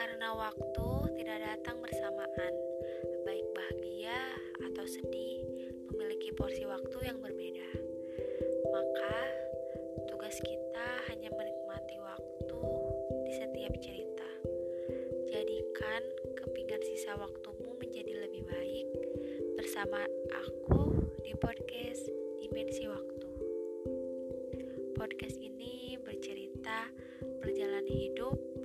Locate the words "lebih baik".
18.24-18.88